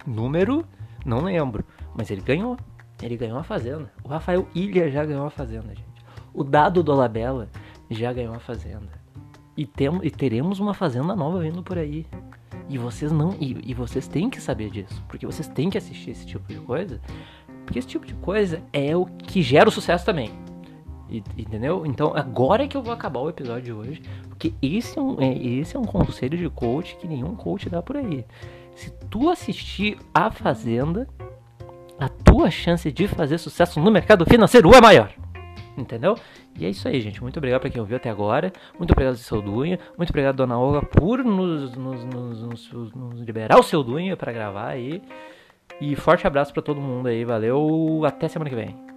número, 0.07 0.65
não 1.05 1.21
lembro, 1.21 1.63
mas 1.95 2.09
ele 2.09 2.21
ganhou. 2.21 2.57
Ele 3.00 3.15
ganhou 3.15 3.38
a 3.38 3.43
Fazenda. 3.43 3.91
O 4.03 4.07
Rafael 4.07 4.47
Ilha 4.55 4.89
já 4.89 5.05
ganhou 5.05 5.27
a 5.27 5.29
Fazenda, 5.29 5.67
gente. 5.67 5.85
O 6.33 6.43
Dado 6.43 6.81
Dolabella 6.81 7.47
já 7.89 8.11
ganhou 8.13 8.35
a 8.35 8.39
Fazenda. 8.39 8.91
E, 9.55 9.65
tem, 9.65 9.89
e 10.01 10.09
teremos 10.09 10.59
uma 10.59 10.73
Fazenda 10.73 11.15
nova 11.15 11.39
vindo 11.39 11.61
por 11.61 11.77
aí. 11.77 12.05
E 12.69 12.77
vocês 12.77 13.11
não. 13.11 13.35
E, 13.39 13.57
e 13.65 13.73
vocês 13.73 14.07
têm 14.07 14.29
que 14.29 14.41
saber 14.41 14.69
disso. 14.69 15.03
Porque 15.07 15.25
vocês 15.25 15.47
têm 15.47 15.69
que 15.69 15.77
assistir 15.77 16.11
esse 16.11 16.25
tipo 16.25 16.47
de 16.51 16.59
coisa. 16.59 16.99
Porque 17.65 17.79
esse 17.79 17.87
tipo 17.87 18.05
de 18.05 18.13
coisa 18.15 18.61
é 18.71 18.95
o 18.95 19.05
que 19.05 19.41
gera 19.41 19.69
o 19.69 19.71
sucesso 19.71 20.05
também. 20.05 20.31
entendeu? 21.37 21.85
Então 21.85 22.15
agora 22.15 22.63
é 22.63 22.67
que 22.67 22.75
eu 22.75 22.81
vou 22.81 22.93
acabar 22.93 23.19
o 23.19 23.29
episódio 23.29 23.63
de 23.63 23.73
hoje. 23.73 24.01
Porque 24.27 24.53
esse 24.61 24.97
é 24.97 25.01
um, 25.01 25.21
é, 25.21 25.37
esse 25.37 25.75
é 25.75 25.79
um 25.79 25.85
conselho 25.85 26.37
de 26.37 26.49
coach 26.49 26.97
que 26.97 27.08
nenhum 27.08 27.36
coach 27.36 27.69
dá 27.69 27.81
por 27.81 27.97
aí. 27.97 28.25
Se 28.75 28.89
tu 29.10 29.29
assistir 29.29 29.99
A 30.13 30.31
Fazenda, 30.31 31.08
a 31.99 32.10
tua 32.10 32.49
chance 32.49 32.91
de 32.91 33.08
fazer 33.08 33.38
sucesso 33.38 33.79
no 33.79 33.91
mercado 33.91 34.25
financeiro 34.25 34.73
é 34.73 34.81
maior. 34.81 35.13
Entendeu? 35.77 36.15
E 36.57 36.65
é 36.65 36.69
isso 36.69 36.88
aí, 36.88 37.01
gente. 37.01 37.21
Muito 37.21 37.38
obrigado 37.38 37.62
para 37.62 37.69
quem 37.69 37.81
ouviu 37.81 37.97
até 37.97 38.09
agora. 38.09 38.51
Muito 38.77 38.91
obrigado, 38.91 39.15
seu 39.15 39.41
Dunha. 39.41 39.79
Muito 39.97 40.09
obrigado, 40.09 40.36
dona 40.36 40.57
Olga, 40.57 40.81
por 40.81 41.23
nos, 41.23 41.75
nos, 41.75 42.03
nos, 42.05 42.93
nos 42.93 43.19
liberar 43.21 43.59
o 43.59 43.63
seu 43.63 43.83
Dunha 43.83 44.15
para 44.15 44.31
gravar 44.31 44.67
aí. 44.67 45.01
E 45.81 45.95
forte 45.95 46.27
abraço 46.27 46.53
para 46.53 46.62
todo 46.62 46.79
mundo 46.79 47.07
aí. 47.07 47.25
Valeu. 47.25 48.03
Até 48.05 48.27
semana 48.27 48.49
que 48.49 48.55
vem. 48.55 48.92